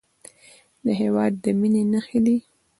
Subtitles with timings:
[0.85, 2.19] د هېواد د مینې نښې